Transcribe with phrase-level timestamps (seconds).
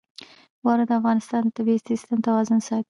[0.65, 2.79] واوره د افغانستان د طبعي سیسټم توازن ساتي.